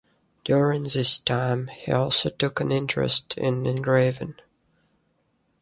[0.43, 4.33] During this time, he also took an interest in engraving.